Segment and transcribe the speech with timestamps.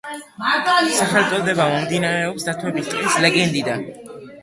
[1.01, 3.91] სახელწოდება მომდინარეობს დათვების ტყის ლეგენდიდან.